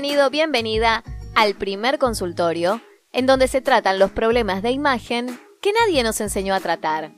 [0.00, 1.02] Bienvenido, bienvenida
[1.34, 6.54] al primer consultorio, en donde se tratan los problemas de imagen que nadie nos enseñó
[6.54, 7.14] a tratar.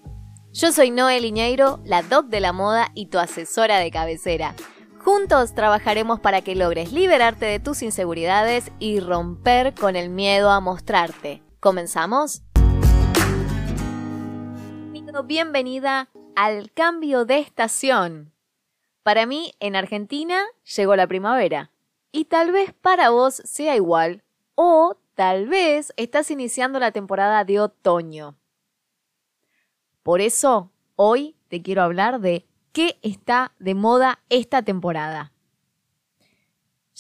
[0.54, 4.54] Yo soy Noel Iñeiro, la doc de la moda y tu asesora de cabecera.
[4.99, 10.60] Juntos trabajaremos para que logres liberarte de tus inseguridades y romper con el miedo a
[10.60, 11.42] mostrarte.
[11.60, 12.44] ¿Comenzamos?
[15.26, 18.33] Bienvenida al cambio de estación.
[19.02, 21.70] Para mí, en Argentina, llegó la primavera.
[22.12, 24.23] Y tal vez para vos sea igual.
[24.55, 28.36] O tal vez estás iniciando la temporada de otoño.
[30.02, 35.33] Por eso, hoy te quiero hablar de qué está de moda esta temporada.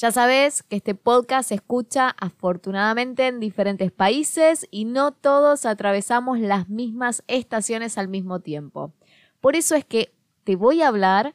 [0.00, 6.38] Ya sabes que este podcast se escucha afortunadamente en diferentes países y no todos atravesamos
[6.38, 8.94] las mismas estaciones al mismo tiempo.
[9.42, 10.14] Por eso es que
[10.44, 11.34] te voy a hablar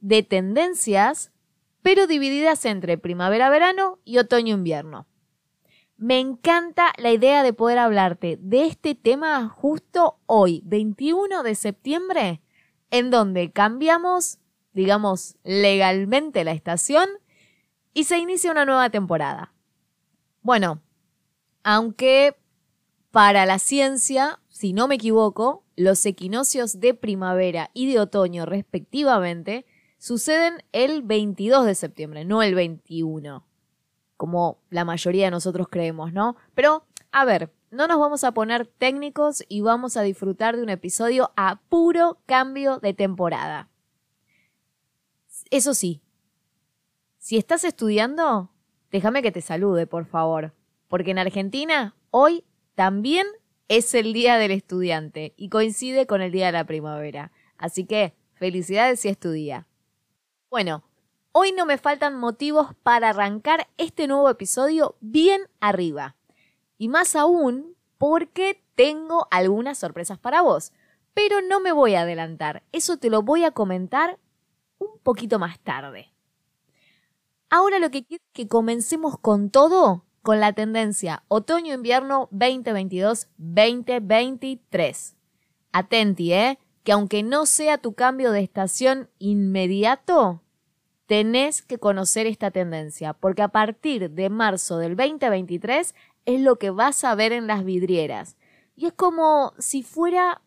[0.00, 1.32] de tendencias,
[1.84, 5.06] pero divididas entre primavera-verano y otoño-invierno.
[5.98, 12.40] Me encanta la idea de poder hablarte de este tema justo hoy, 21 de septiembre,
[12.90, 14.38] en donde cambiamos,
[14.72, 17.06] digamos, legalmente la estación
[17.92, 19.52] y se inicia una nueva temporada.
[20.40, 20.80] Bueno,
[21.64, 22.34] aunque
[23.10, 29.66] para la ciencia, si no me equivoco, los equinoccios de primavera y de otoño respectivamente
[30.04, 33.42] suceden el 22 de septiembre, no el 21,
[34.18, 36.36] como la mayoría de nosotros creemos, ¿no?
[36.54, 40.68] Pero, a ver, no nos vamos a poner técnicos y vamos a disfrutar de un
[40.68, 43.70] episodio a puro cambio de temporada.
[45.50, 46.02] Eso sí,
[47.16, 48.50] si estás estudiando,
[48.92, 50.52] déjame que te salude, por favor,
[50.88, 52.44] porque en Argentina hoy
[52.74, 53.26] también
[53.68, 57.32] es el Día del Estudiante y coincide con el Día de la Primavera.
[57.56, 59.66] Así que, felicidades si es tu día.
[60.54, 60.84] Bueno,
[61.32, 66.14] hoy no me faltan motivos para arrancar este nuevo episodio bien arriba.
[66.78, 70.70] Y más aún porque tengo algunas sorpresas para vos.
[71.12, 74.20] Pero no me voy a adelantar, eso te lo voy a comentar
[74.78, 76.12] un poquito más tarde.
[77.50, 85.16] Ahora lo que quiero es que comencemos con todo con la tendencia otoño-invierno 2022-2023.
[85.72, 86.60] Atenti, ¿eh?
[86.84, 90.42] Que aunque no sea tu cambio de estación inmediato,
[91.06, 95.94] tenés que conocer esta tendencia, porque a partir de marzo del 2023
[96.24, 98.36] es lo que vas a ver en las vidrieras.
[98.76, 100.42] Y es como si fuera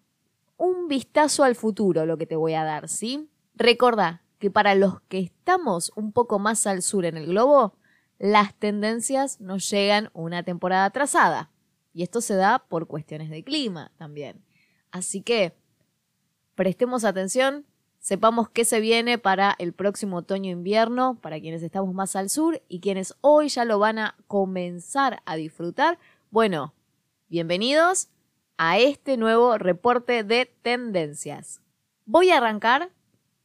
[0.57, 3.29] un vistazo al futuro lo que te voy a dar, ¿sí?
[3.56, 7.75] Recordá que para los que estamos un poco más al sur en el globo,
[8.19, 11.51] las tendencias nos llegan una temporada atrasada.
[11.94, 14.44] Y esto se da por cuestiones de clima también.
[14.91, 15.56] Así que
[16.56, 17.66] prestemos atención,
[18.07, 22.79] sepamos qué se viene para el próximo otoño-invierno, para quienes estamos más al sur y
[22.79, 26.00] quienes hoy ya lo van a comenzar a disfrutar.
[26.31, 26.73] Bueno,
[27.28, 28.07] bienvenidos
[28.57, 31.59] a este nuevo reporte de tendencias.
[32.06, 32.91] Voy a arrancar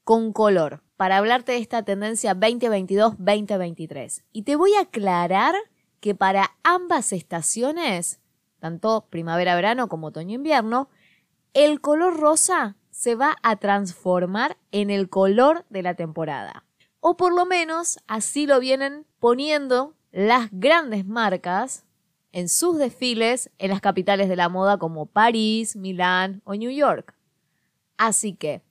[0.05, 4.23] con color para hablarte de esta tendencia 2022-2023.
[4.31, 5.57] Y te voy a aclarar
[5.99, 8.21] que para ambas estaciones,
[8.61, 10.89] tanto primavera-verano como otoño-invierno,
[11.53, 16.65] el color rosa se va a transformar en el color de la temporada.
[17.01, 21.85] O por lo menos así lo vienen poniendo las grandes marcas
[22.31, 27.17] en sus desfiles en las capitales de la moda como París, Milán o New York.
[27.97, 28.63] Así que,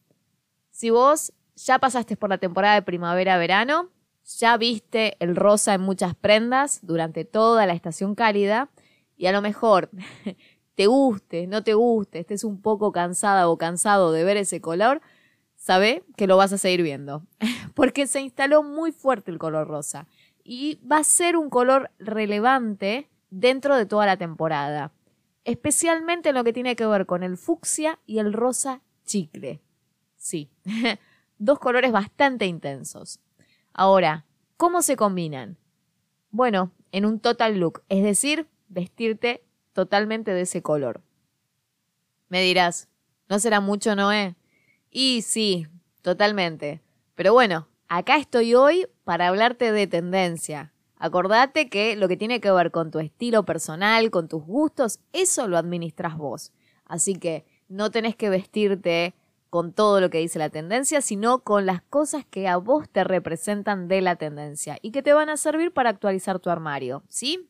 [0.69, 3.89] si vos ya pasaste por la temporada de primavera-verano,
[4.39, 8.69] ya viste el rosa en muchas prendas durante toda la estación cálida
[9.17, 9.89] y a lo mejor
[10.75, 15.01] te guste, no te guste, estés un poco cansada o cansado de ver ese color,
[15.55, 17.23] sabe que lo vas a seguir viendo,
[17.75, 20.07] porque se instaló muy fuerte el color rosa
[20.43, 24.91] y va a ser un color relevante dentro de toda la temporada,
[25.45, 29.61] especialmente en lo que tiene que ver con el fucsia y el rosa chicle.
[30.17, 30.49] Sí,
[31.37, 33.19] dos colores bastante intensos.
[33.73, 34.25] Ahora,
[34.57, 35.57] ¿cómo se combinan?
[36.29, 41.01] Bueno, en un total look, es decir, vestirte totalmente de ese color.
[42.29, 42.89] Me dirás,
[43.29, 44.35] ¿no será mucho, Noé?
[44.89, 45.67] Y sí,
[46.01, 46.81] totalmente.
[47.15, 50.73] Pero bueno, acá estoy hoy para hablarte de tendencia.
[50.97, 55.47] Acordate que lo que tiene que ver con tu estilo personal, con tus gustos, eso
[55.47, 56.51] lo administras vos.
[56.85, 59.15] Así que no tenés que vestirte
[59.49, 63.03] con todo lo que dice la tendencia, sino con las cosas que a vos te
[63.03, 67.49] representan de la tendencia y que te van a servir para actualizar tu armario, ¿sí?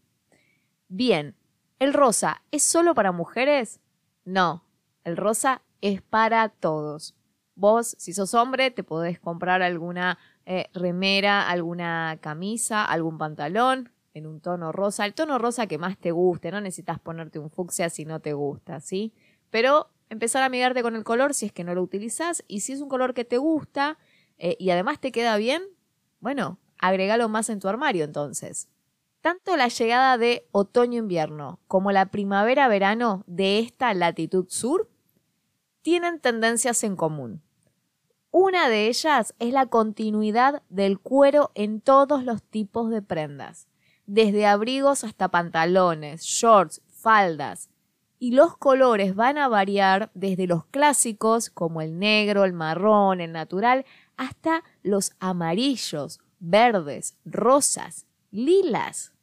[0.88, 1.36] Bien,
[1.82, 3.80] ¿el rosa es solo para mujeres?
[4.24, 4.64] No,
[5.04, 7.16] el rosa es para todos.
[7.56, 14.28] Vos, si sos hombre, te podés comprar alguna eh, remera, alguna camisa, algún pantalón en
[14.28, 17.90] un tono rosa, el tono rosa que más te guste, no necesitas ponerte un fucsia
[17.90, 19.12] si no te gusta, ¿sí?
[19.50, 22.74] Pero empezar a amigarte con el color si es que no lo utilizas y si
[22.74, 23.98] es un color que te gusta
[24.38, 25.64] eh, y además te queda bien,
[26.20, 28.70] bueno, agregalo más en tu armario entonces.
[29.22, 34.90] Tanto la llegada de otoño-invierno como la primavera-verano de esta latitud sur
[35.84, 37.44] tienen tendencias en común.
[38.32, 43.68] Una de ellas es la continuidad del cuero en todos los tipos de prendas,
[44.08, 47.70] desde abrigos hasta pantalones, shorts, faldas.
[48.18, 53.32] Y los colores van a variar desde los clásicos, como el negro, el marrón, el
[53.32, 53.86] natural,
[54.18, 59.14] hasta los amarillos, verdes, rosas, lilas.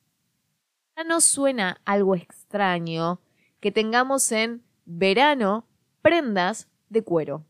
[0.96, 3.20] Ya no suena algo extraño
[3.60, 5.66] que tengamos en verano
[6.02, 7.44] prendas de cuero.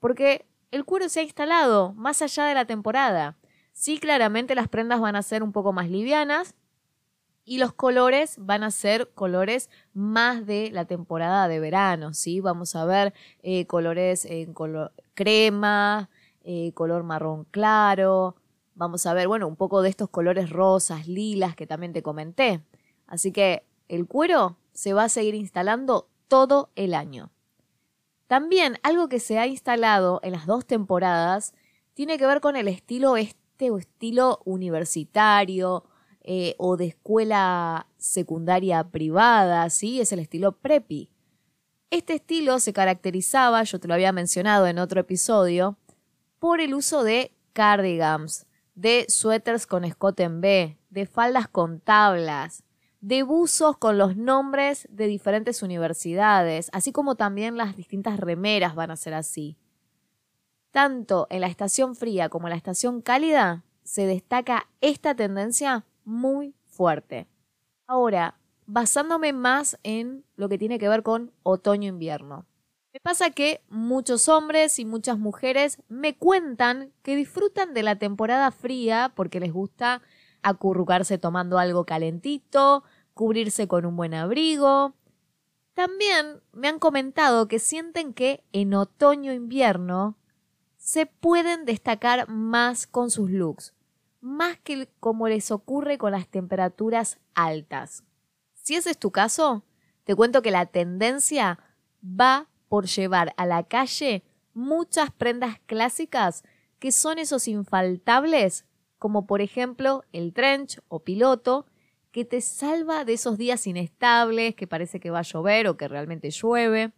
[0.00, 3.36] Porque el cuero se ha instalado más allá de la temporada.
[3.72, 6.54] Sí, claramente las prendas van a ser un poco más livianas
[7.44, 12.40] y los colores van a ser colores más de la temporada de verano, ¿sí?
[12.40, 16.10] Vamos a ver eh, colores en color crema,
[16.42, 18.36] eh, color marrón claro,
[18.76, 22.62] vamos a ver, bueno, un poco de estos colores rosas, lilas que también te comenté.
[23.06, 27.32] Así que el cuero se va a seguir instalando todo el año.
[28.26, 31.54] También algo que se ha instalado en las dos temporadas
[31.94, 35.84] tiene que ver con el estilo este o estilo universitario
[36.22, 40.00] eh, o de escuela secundaria privada, ¿sí?
[40.00, 41.08] Es el estilo preppy.
[41.90, 45.78] Este estilo se caracterizaba, yo te lo había mencionado en otro episodio,
[46.40, 48.46] por el uso de cardigans,
[48.76, 52.62] de suéteres con escote en B, de faldas con tablas,
[53.00, 58.90] de buzos con los nombres de diferentes universidades, así como también las distintas remeras van
[58.90, 59.56] a ser así.
[60.70, 66.54] Tanto en la estación fría como en la estación cálida se destaca esta tendencia muy
[66.66, 67.26] fuerte.
[67.86, 72.44] Ahora, basándome más en lo que tiene que ver con otoño-invierno.
[72.96, 78.50] Me pasa que muchos hombres y muchas mujeres me cuentan que disfrutan de la temporada
[78.50, 80.00] fría porque les gusta
[80.40, 84.94] acurrucarse tomando algo calentito, cubrirse con un buen abrigo.
[85.74, 90.16] También me han comentado que sienten que en otoño-invierno
[90.78, 93.74] se pueden destacar más con sus looks,
[94.22, 98.04] más que como les ocurre con las temperaturas altas.
[98.54, 99.64] Si ese es tu caso,
[100.04, 101.58] te cuento que la tendencia
[102.02, 104.22] va por llevar a la calle
[104.54, 106.42] muchas prendas clásicas
[106.78, 108.64] que son esos infaltables,
[108.98, 111.66] como por ejemplo el trench o piloto,
[112.10, 115.88] que te salva de esos días inestables, que parece que va a llover o que
[115.88, 116.92] realmente llueve.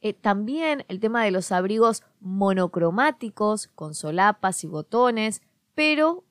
[0.00, 5.42] Eh, también el tema de los abrigos monocromáticos, con solapas y botones,
[5.74, 6.24] pero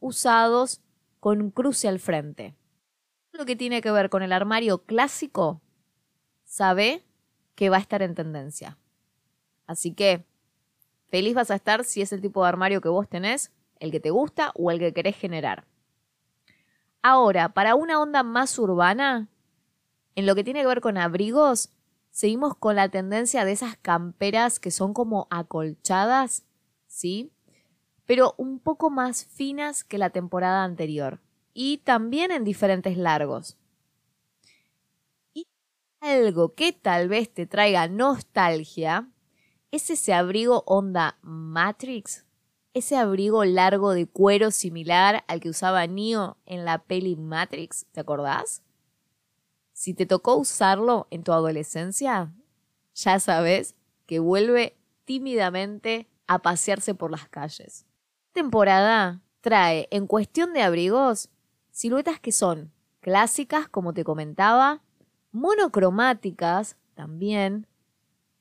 [0.00, 0.80] usados
[1.20, 2.56] con un cruce al frente.
[3.30, 5.60] Lo que tiene que ver con el armario clásico,
[6.44, 7.04] sabe
[7.62, 8.76] que va a estar en tendencia.
[9.68, 10.26] Así que
[11.10, 14.00] feliz vas a estar si es el tipo de armario que vos tenés, el que
[14.00, 15.64] te gusta o el que querés generar.
[17.02, 19.28] Ahora, para una onda más urbana,
[20.16, 21.70] en lo que tiene que ver con abrigos,
[22.10, 26.42] seguimos con la tendencia de esas camperas que son como acolchadas,
[26.88, 27.30] ¿sí?
[28.06, 31.20] Pero un poco más finas que la temporada anterior.
[31.54, 33.56] Y también en diferentes largos.
[36.02, 39.08] Algo que tal vez te traiga nostalgia
[39.70, 42.26] es ese abrigo onda Matrix
[42.74, 48.00] ese abrigo largo de cuero similar al que usaba Neo en la peli Matrix, ¿te
[48.00, 48.62] acordás?
[49.72, 52.32] Si te tocó usarlo en tu adolescencia,
[52.94, 53.74] ya sabes
[54.06, 57.86] que vuelve tímidamente a pasearse por las calles.
[58.32, 61.28] Temporada trae, en cuestión de abrigos,
[61.70, 64.82] siluetas que son clásicas, como te comentaba,
[65.32, 67.66] monocromáticas también,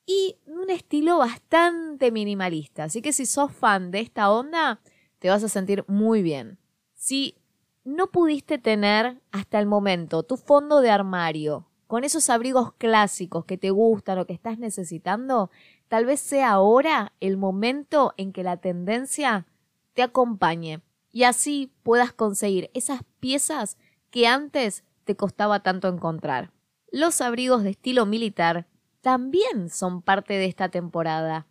[0.06, 2.86] y un estilo bastante minimalista.
[2.86, 4.82] Así que si sos fan de esta onda,
[5.20, 6.58] te vas a sentir muy bien.
[6.94, 7.36] Si
[7.84, 13.58] no pudiste tener hasta el momento tu fondo de armario con esos abrigos clásicos que
[13.58, 15.50] te gustan o que estás necesitando,
[15.88, 19.46] tal vez sea ahora el momento en que la tendencia
[19.94, 20.82] te acompañe
[21.12, 23.78] y así puedas conseguir esas piezas
[24.10, 26.52] que antes te costaba tanto encontrar.
[26.92, 28.68] Los abrigos de estilo militar
[29.00, 31.48] también son parte de esta temporada.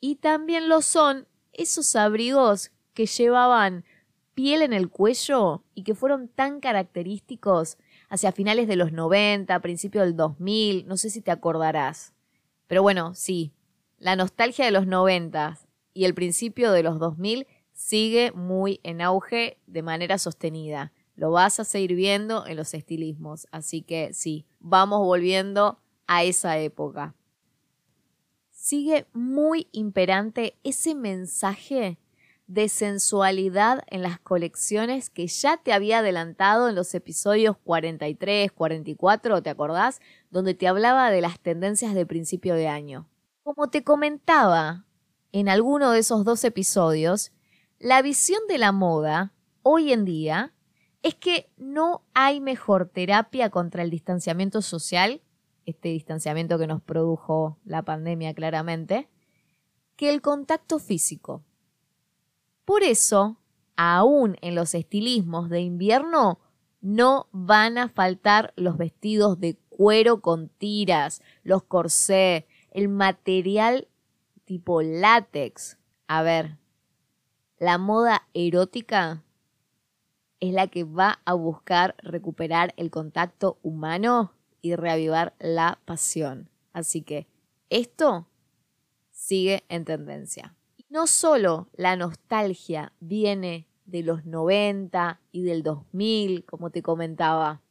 [0.00, 3.84] Y también lo son esos abrigos que llevaban
[4.34, 7.78] piel en el cuello y que fueron tan característicos
[8.08, 12.12] hacia finales de los 90, principios del 2000, no sé si te acordarás.
[12.66, 13.52] Pero bueno, sí,
[13.98, 15.58] la nostalgia de los 90
[15.94, 20.92] y el principio de los 2000 sigue muy en auge de manera sostenida.
[21.20, 23.46] Lo vas a seguir viendo en los estilismos.
[23.50, 27.14] Así que sí, vamos volviendo a esa época.
[28.50, 31.98] Sigue muy imperante ese mensaje
[32.46, 39.42] de sensualidad en las colecciones que ya te había adelantado en los episodios 43, 44,
[39.42, 40.00] ¿te acordás?
[40.30, 43.06] Donde te hablaba de las tendencias de principio de año.
[43.42, 44.86] Como te comentaba
[45.32, 47.30] en alguno de esos dos episodios,
[47.78, 50.54] la visión de la moda hoy en día
[51.02, 55.22] es que no hay mejor terapia contra el distanciamiento social,
[55.64, 59.08] este distanciamiento que nos produjo la pandemia claramente,
[59.96, 61.42] que el contacto físico.
[62.64, 63.38] Por eso,
[63.76, 66.40] aún en los estilismos de invierno,
[66.80, 73.88] no van a faltar los vestidos de cuero con tiras, los corsés, el material
[74.44, 75.78] tipo látex.
[76.06, 76.58] A ver,
[77.58, 79.22] la moda erótica
[80.40, 84.32] es la que va a buscar recuperar el contacto humano
[84.62, 86.50] y reavivar la pasión.
[86.72, 87.26] Así que
[87.68, 88.26] esto
[89.10, 90.54] sigue en tendencia
[90.90, 97.62] no solo la nostalgia viene de los 90 y del 2000, como te comentaba,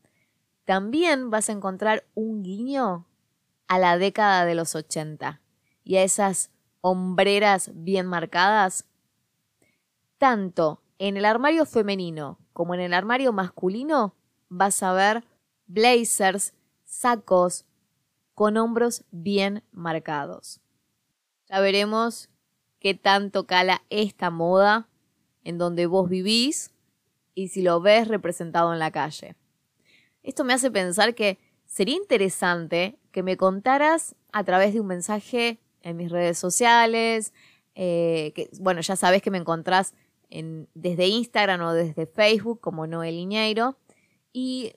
[0.66, 3.06] también vas a encontrar un guiño
[3.68, 5.42] a la década de los 80
[5.84, 6.50] y a esas
[6.82, 8.86] hombreras bien marcadas.
[10.18, 14.18] Tanto en el armario femenino como en el armario masculino
[14.50, 15.24] vas a ver
[15.68, 17.63] blazers, sacos
[18.36, 20.60] con hombros bien marcados.
[21.48, 22.28] Ya veremos
[22.80, 24.89] qué tanto cala esta moda
[25.46, 26.72] en donde vos vivís
[27.34, 29.38] y si lo ves representado en la calle.
[30.22, 35.62] Esto me hace pensar que sería interesante que me contaras a través de un mensaje
[35.82, 37.32] en mis redes sociales,
[37.74, 39.94] eh, que bueno, ya sabes que me encontrás
[40.30, 43.78] desde Instagram o desde Facebook como Noel Iñeiro,
[44.32, 44.74] y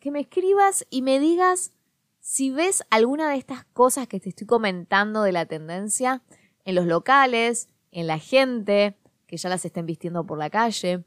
[0.00, 1.72] que me escribas y me digas
[2.20, 6.22] si ves alguna de estas cosas que te estoy comentando de la tendencia,
[6.64, 11.04] en los locales, en la gente, que ya las estén vistiendo por la calle.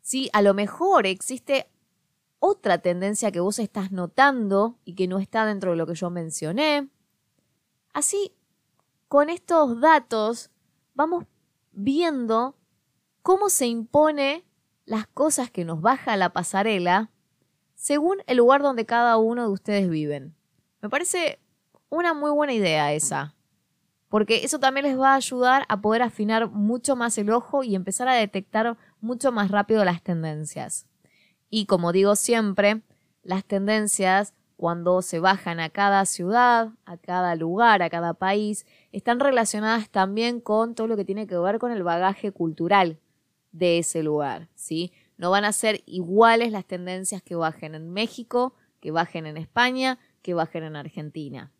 [0.00, 1.68] Sí, a lo mejor existe
[2.38, 6.10] otra tendencia que vos estás notando y que no está dentro de lo que yo
[6.10, 6.88] mencioné.
[7.92, 8.34] Así,
[9.08, 10.50] con estos datos,
[10.94, 11.24] vamos
[11.72, 12.56] viendo
[13.26, 14.44] cómo se impone
[14.84, 17.10] las cosas que nos baja la pasarela
[17.74, 20.36] según el lugar donde cada uno de ustedes viven.
[20.80, 21.40] Me parece
[21.88, 23.34] una muy buena idea esa
[24.08, 27.74] porque eso también les va a ayudar a poder afinar mucho más el ojo y
[27.74, 30.86] empezar a detectar mucho más rápido las tendencias.
[31.50, 32.82] Y como digo siempre,
[33.24, 39.18] las tendencias cuando se bajan a cada ciudad, a cada lugar, a cada país, están
[39.18, 43.00] relacionadas también con todo lo que tiene que ver con el bagaje cultural
[43.58, 44.92] de ese lugar, ¿sí?
[45.16, 49.98] No van a ser iguales las tendencias que bajen en México, que bajen en España,
[50.22, 51.52] que bajen en Argentina.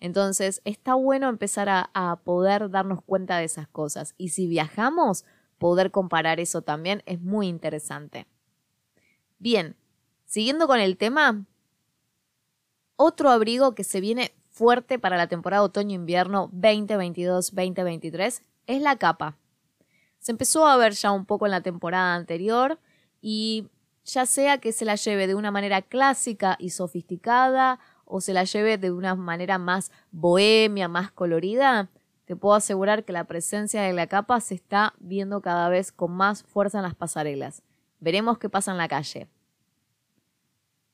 [0.00, 4.14] Entonces, está bueno empezar a, poder darnos cuenta de esas cosas.
[4.16, 5.24] Y si viajamos,
[5.58, 8.26] poder comparar eso también es muy interesante.
[9.38, 9.76] Bien,
[10.24, 11.46] siguiendo con el tema,
[12.96, 19.38] otro abrigo que se viene fuerte para la temporada otoño-invierno 2022-2023 es la capa.
[20.28, 22.78] Se empezó a ver ya un poco en la temporada anterior
[23.22, 23.70] y
[24.04, 28.44] ya sea que se la lleve de una manera clásica y sofisticada o se la
[28.44, 31.88] lleve de una manera más bohemia, más colorida,
[32.26, 36.12] te puedo asegurar que la presencia de la capa se está viendo cada vez con
[36.12, 37.62] más fuerza en las pasarelas.
[37.98, 39.28] Veremos qué pasa en la calle.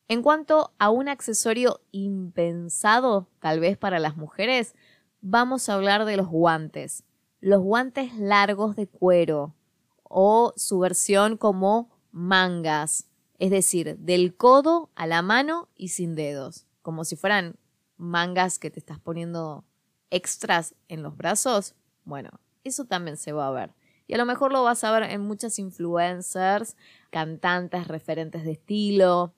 [0.06, 4.76] En cuanto a un accesorio impensado, tal vez para las mujeres,
[5.22, 7.02] vamos a hablar de los guantes.
[7.44, 9.54] Los guantes largos de cuero
[10.02, 13.06] o su versión como mangas,
[13.38, 17.56] es decir, del codo a la mano y sin dedos como si fueran
[17.98, 19.62] mangas que te estás poniendo
[20.10, 21.74] extras en los brazos,
[22.04, 22.30] bueno,
[22.62, 23.74] eso también se va a ver.
[24.06, 26.78] Y a lo mejor lo vas a ver en muchas influencers,
[27.10, 29.34] cantantes, referentes de estilo.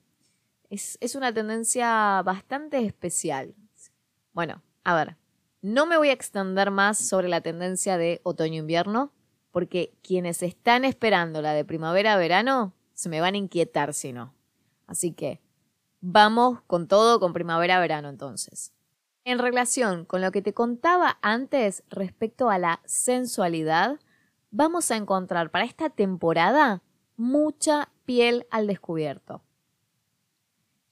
[0.70, 3.56] Es, es una tendencia bastante especial.
[4.32, 5.16] Bueno, a ver,
[5.72, 9.12] no me voy a extender más sobre la tendencia de otoño-invierno,
[9.50, 14.34] porque quienes están esperando la de primavera-verano se me van a inquietar si no.
[14.86, 15.40] Así que
[16.08, 18.72] Vamos con todo con primavera-verano entonces.
[19.24, 23.98] En relación con lo que te contaba antes respecto a la sensualidad,
[24.52, 26.82] vamos a encontrar para esta temporada
[27.16, 29.42] mucha piel al descubierto.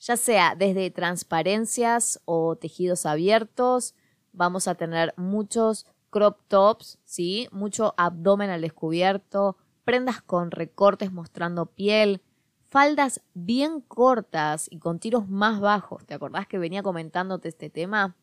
[0.01, 3.95] Ya sea desde transparencias o tejidos abiertos,
[4.35, 7.49] vamos a tener muchos crop tops, ¿sí?
[7.51, 12.21] Mucho abdomen al descubierto, prendas con recortes mostrando piel,
[12.63, 16.05] faldas bien cortas y con tiros más bajos.
[16.07, 18.17] ¿Te acordás que venía comentándote este tema?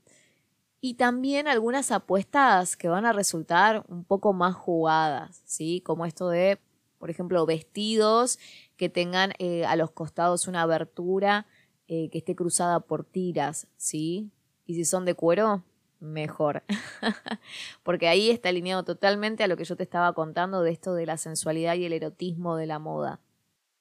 [0.80, 5.82] Y también algunas apuestas que van a resultar un poco más jugadas, ¿sí?
[5.82, 6.60] Como esto de,
[6.98, 8.39] por ejemplo, vestidos
[8.77, 11.46] que tengan eh, a los costados una abertura
[11.88, 14.32] eh, que esté cruzada por tiras, ¿sí?
[14.65, 15.63] Y si son de cuero,
[16.01, 16.63] mejor.
[17.84, 21.05] Porque ahí está alineado totalmente a lo que yo te estaba contando de esto de
[21.05, 23.22] la sensualidad y el erotismo de la moda.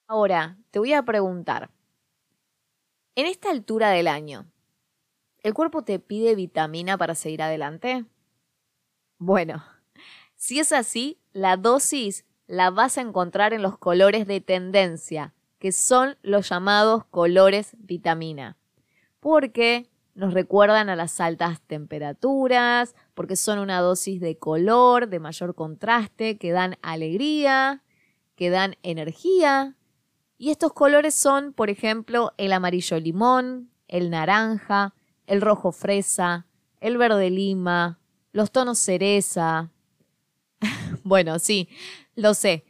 [0.06, 1.70] Ahora, te voy a preguntar,
[3.16, 4.46] en esta altura del año,
[5.42, 8.04] ¿el cuerpo te pide vitamina para seguir adelante?
[9.18, 9.64] Bueno,
[10.36, 15.72] si es así, la dosis la vas a encontrar en los colores de tendencia, que
[15.72, 18.56] son los llamados colores vitamina.
[19.20, 19.89] Porque
[20.20, 26.36] nos recuerdan a las altas temperaturas, porque son una dosis de color, de mayor contraste,
[26.36, 27.82] que dan alegría,
[28.36, 29.78] que dan energía.
[30.36, 34.92] Y estos colores son, por ejemplo, el amarillo limón, el naranja,
[35.26, 36.46] el rojo fresa,
[36.80, 37.98] el verde lima,
[38.32, 39.70] los tonos cereza.
[41.02, 41.70] bueno, sí,
[42.14, 42.66] lo sé.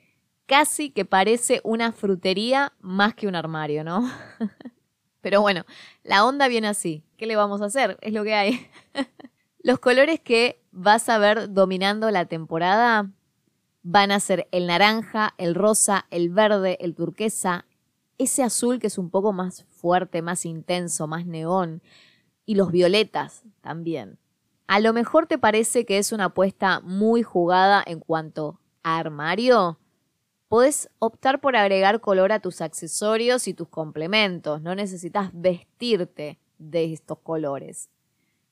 [0.46, 4.08] Casi que parece una frutería más que un armario, ¿no?
[5.20, 5.64] Pero bueno,
[6.02, 7.04] la onda viene así.
[7.16, 7.98] ¿Qué le vamos a hacer?
[8.00, 8.66] Es lo que hay.
[9.62, 13.10] Los colores que vas a ver dominando la temporada
[13.82, 17.66] van a ser el naranja, el rosa, el verde, el turquesa,
[18.18, 21.82] ese azul que es un poco más fuerte, más intenso, más neón,
[22.44, 24.18] y los violetas también.
[24.66, 29.78] A lo mejor te parece que es una apuesta muy jugada en cuanto armario,
[30.50, 34.60] puedes optar por agregar color a tus accesorios y tus complementos.
[34.60, 37.88] No necesitas vestirte de estos colores.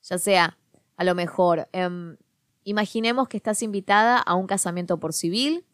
[0.04, 0.58] Ya sea,
[0.96, 2.16] a lo mejor, em,
[2.62, 5.64] imaginemos que estás invitada a un casamiento por civil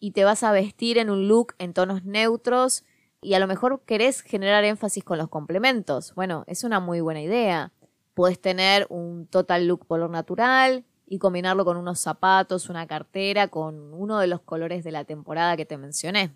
[0.00, 2.82] y te vas a vestir en un look en tonos neutros
[3.20, 6.14] y a lo mejor querés generar énfasis con los complementos.
[6.14, 7.72] Bueno, es una muy buena idea.
[8.14, 13.94] Puedes tener un total look color natural, y combinarlo con unos zapatos, una cartera, con
[13.94, 16.34] uno de los colores de la temporada que te mencioné.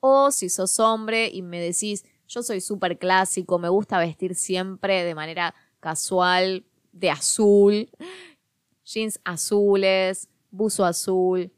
[0.00, 5.04] O si sos hombre y me decís, yo soy súper clásico, me gusta vestir siempre
[5.04, 7.88] de manera casual, de azul,
[8.84, 11.52] jeans azules, buzo azul.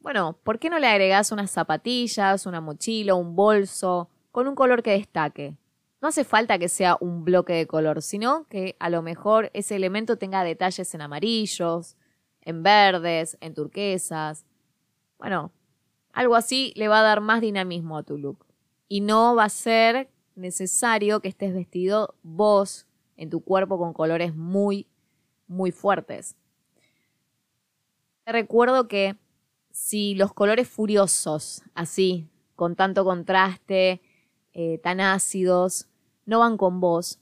[0.00, 4.82] Bueno, ¿por qué no le agregás unas zapatillas, una mochila, un bolso, con un color
[4.82, 5.56] que destaque?
[6.00, 9.74] No hace falta que sea un bloque de color, sino que a lo mejor ese
[9.74, 11.96] elemento tenga detalles en amarillos,
[12.40, 14.46] en verdes, en turquesas.
[15.18, 15.52] Bueno,
[16.12, 18.46] algo así le va a dar más dinamismo a tu look.
[18.88, 24.34] Y no va a ser necesario que estés vestido vos en tu cuerpo con colores
[24.34, 24.86] muy,
[25.48, 26.36] muy fuertes.
[28.24, 29.16] Te recuerdo que
[29.70, 34.00] si los colores furiosos, así, con tanto contraste,
[34.60, 35.86] eh, tan ácidos,
[36.26, 37.20] no van con vos,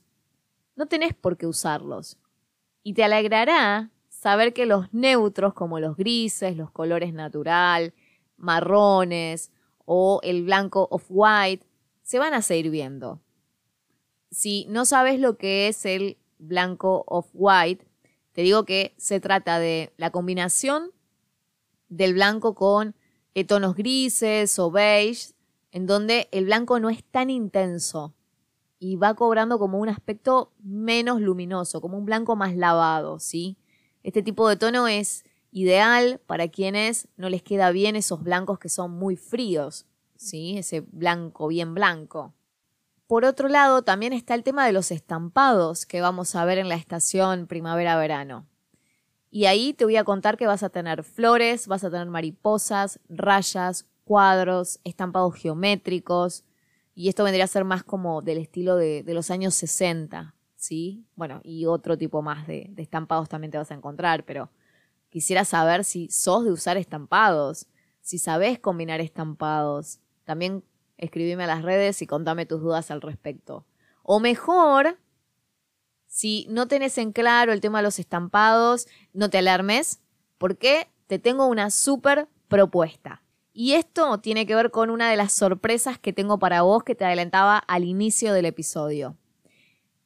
[0.75, 2.17] no tenés por qué usarlos.
[2.81, 7.93] Y te alegrará saber que los neutros, como los grises, los colores natural,
[8.37, 9.51] marrones
[9.85, 11.63] o el blanco off-white,
[12.01, 13.21] se van a seguir viendo.
[14.31, 17.85] Si no sabes lo que es el blanco off-white,
[18.31, 20.89] te digo que se trata de la combinación
[21.87, 22.95] del blanco con
[23.35, 25.36] eh, tonos grises o beige
[25.71, 28.13] en donde el blanco no es tan intenso
[28.79, 33.57] y va cobrando como un aspecto menos luminoso, como un blanco más lavado, ¿sí?
[34.03, 38.69] Este tipo de tono es ideal para quienes no les queda bien esos blancos que
[38.69, 40.57] son muy fríos, ¿sí?
[40.57, 42.33] Ese blanco bien blanco.
[43.07, 46.69] Por otro lado, también está el tema de los estampados que vamos a ver en
[46.69, 48.45] la estación primavera-verano.
[49.29, 52.99] Y ahí te voy a contar que vas a tener flores, vas a tener mariposas,
[53.07, 56.45] rayas, cuadros, estampados geométricos,
[56.95, 61.05] y esto vendría a ser más como del estilo de, los años 60, ¿sí?
[61.15, 64.49] Bueno, y otro tipo más de, estampados también te vas a encontrar, pero
[65.09, 67.67] quisiera saber si sos de usar estampados,
[68.01, 69.99] si sabés combinar estampados.
[70.23, 70.63] También
[70.97, 73.65] escribime a las redes y contame tus dudas al respecto.
[74.01, 74.97] O mejor,
[76.07, 80.01] si no tenés en claro el tema de los estampados, no te alarmes,
[80.37, 83.21] porque te tengo una súper propuesta.
[83.59, 86.93] Y esto tiene que ver con una de las sorpresas que tengo para vos que
[86.93, 89.17] te adelantaba al inicio del episodio.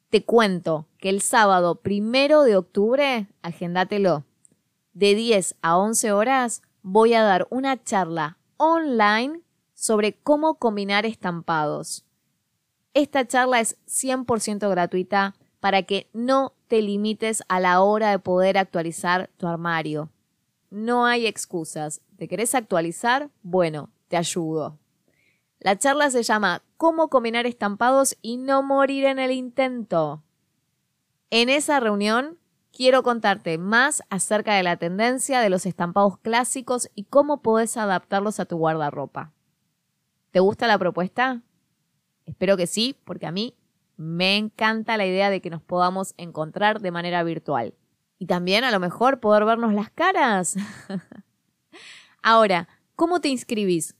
[0.08, 4.24] Te cuento que el sábado primero de octubre, agéndatelo,
[4.94, 9.42] de 10 a 11 horas, voy a dar una charla online
[9.74, 12.06] sobre cómo combinar estampados.
[12.94, 18.56] Esta charla es 100% gratuita para que no te limites a la hora de poder
[18.56, 20.08] actualizar tu armario.
[20.70, 22.00] No hay excusas.
[22.22, 23.30] ¿Te querés actualizar?
[23.42, 24.78] Bueno, te ayudo.
[25.58, 30.22] La charla se llama Cómo combinar estampados y no morir en el intento.
[31.30, 32.38] En esa reunión
[32.70, 38.38] quiero contarte más acerca de la tendencia de los estampados clásicos y cómo podés adaptarlos
[38.38, 39.32] a tu guardarropa.
[40.30, 41.42] ¿Te gusta la propuesta?
[42.24, 43.56] Espero que sí, porque a mí
[43.96, 47.74] me encanta la idea de que nos podamos encontrar de manera virtual.
[48.20, 50.54] Y también a lo mejor poder vernos las caras.
[52.22, 53.96] Ahora, ¿cómo te inscribís?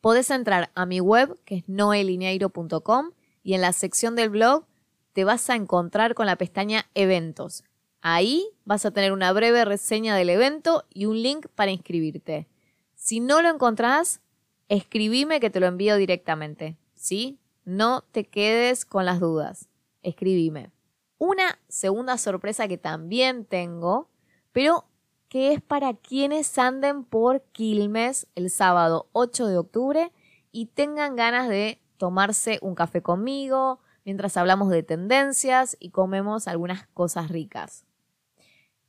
[0.00, 3.12] Podés entrar a mi web, que es noelineiro.com,
[3.44, 4.66] y en la sección del blog
[5.12, 7.62] te vas a encontrar con la pestaña Eventos.
[8.00, 12.48] Ahí vas a tener una breve reseña del evento y un link para inscribirte.
[12.94, 14.20] Si no lo encontrás,
[14.68, 16.76] escribime que te lo envío directamente.
[16.94, 17.38] ¿Sí?
[17.64, 19.68] No te quedes con las dudas.
[20.02, 20.72] Escribime.
[21.18, 24.10] Una segunda sorpresa que también tengo,
[24.52, 24.86] pero
[25.28, 30.12] que es para quienes anden por Quilmes el sábado 8 de octubre
[30.52, 36.86] y tengan ganas de tomarse un café conmigo mientras hablamos de tendencias y comemos algunas
[36.88, 37.84] cosas ricas.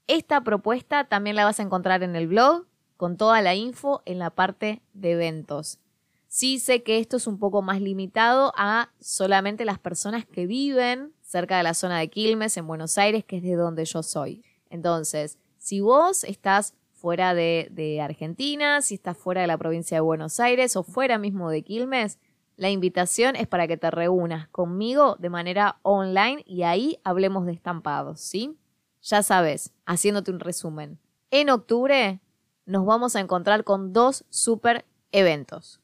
[0.06, 4.20] Esta propuesta también la vas a encontrar en el blog con toda la info en
[4.20, 5.80] la parte de eventos.
[6.28, 11.14] Sí sé que esto es un poco más limitado a solamente las personas que viven
[11.22, 14.44] cerca de la zona de Quilmes, en Buenos Aires, que es de donde yo soy.
[14.70, 20.40] Entonces, si vos estás fuera de, Argentina, si estás fuera de la provincia de Buenos
[20.40, 22.20] Aires o fuera mismo de Quilmes,
[22.56, 27.52] la invitación es para que te reúnas conmigo de manera online y ahí hablemos de
[27.52, 28.58] estampados, ¿sí?
[29.02, 31.00] Ya sabes, haciéndote un resumen.
[31.32, 32.22] En octubre
[32.66, 35.82] nos vamos a encontrar con dos super eventos.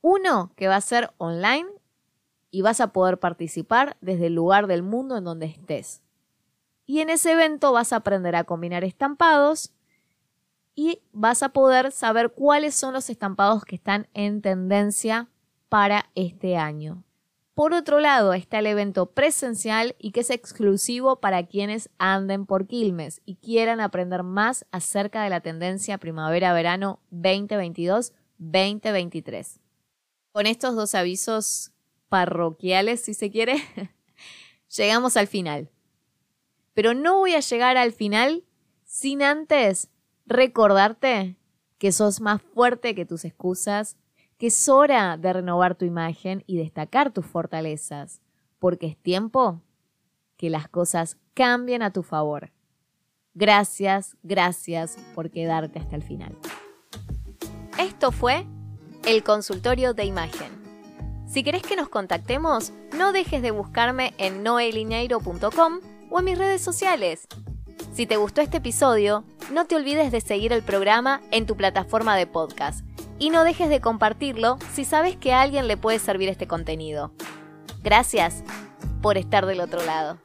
[0.00, 1.68] Uno que va a ser online
[2.50, 6.02] y vas a poder participar desde el lugar del mundo en donde estés.
[6.86, 9.72] Y en ese evento vas a aprender a combinar estampados
[10.76, 15.28] y vas a poder saber cuáles son los estampados que están en tendencia
[15.68, 17.02] para este año.
[17.54, 22.66] Por otro lado está el evento presencial y que es exclusivo para quienes anden por
[22.66, 29.58] Quilmes y quieran aprender más acerca de la tendencia primavera-verano 2022-2023.
[30.32, 31.72] Con estos dos avisos
[32.10, 33.56] parroquiales, si se quiere,
[34.76, 35.70] llegamos al final.
[36.76, 38.44] Pero no voy a llegar al final
[38.84, 39.88] sin antes
[40.26, 41.38] recordarte
[41.78, 43.96] que sos más fuerte que tus excusas,
[44.36, 48.20] que es hora de renovar tu imagen y destacar tus fortalezas,
[48.58, 49.62] porque es tiempo
[50.36, 52.52] que las cosas cambien a tu favor.
[53.32, 56.36] Gracias, gracias por quedarte hasta el final.
[57.78, 58.44] Esto fue
[59.06, 60.52] el consultorio de imagen.
[61.26, 66.62] Si querés que nos contactemos, no dejes de buscarme en noelineiro.com o en mis redes
[66.62, 67.26] sociales.
[67.92, 72.16] Si te gustó este episodio, no te olvides de seguir el programa en tu plataforma
[72.16, 72.84] de podcast
[73.18, 77.12] y no dejes de compartirlo si sabes que a alguien le puede servir este contenido.
[77.82, 78.42] Gracias
[79.00, 80.18] por estar del otro lado.